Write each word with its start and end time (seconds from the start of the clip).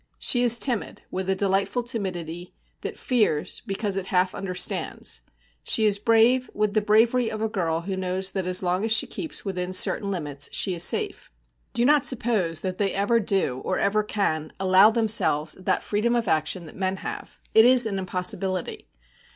She 0.17 0.41
is 0.43 0.57
timid, 0.57 1.03
with 1.11 1.29
a 1.29 1.35
delightful 1.35 1.83
timidity 1.83 2.55
that 2.81 2.97
fears, 2.97 3.61
because 3.67 3.97
it 3.97 4.07
half 4.07 4.33
understands; 4.33 5.21
she 5.63 5.85
is 5.85 5.99
brave, 5.99 6.49
with 6.55 6.73
the 6.73 6.81
bravery 6.81 7.29
of 7.29 7.39
a 7.39 7.47
girl 7.47 7.81
who 7.81 7.95
knows 7.95 8.31
that 8.31 8.47
as 8.47 8.63
long 8.63 8.83
as 8.83 8.91
she 8.91 9.05
keeps 9.05 9.45
within 9.45 9.73
certain 9.73 10.09
limits 10.09 10.49
she 10.51 10.73
is 10.73 10.81
safe. 10.81 11.29
Do 11.73 11.85
not 11.85 12.07
suppose 12.07 12.61
that 12.61 12.79
they 12.79 12.95
ever 12.95 13.19
do, 13.19 13.59
or 13.63 13.77
ever 13.77 14.01
can, 14.03 14.51
allow 14.59 14.89
themselves 14.89 15.53
that 15.59 15.83
freedom 15.83 16.15
of 16.15 16.27
action 16.27 16.65
that 16.65 16.75
men 16.75 16.95
have; 17.05 17.37
it 17.53 17.63
is 17.63 17.85
an 17.85 17.99
impossibility. 17.99 18.87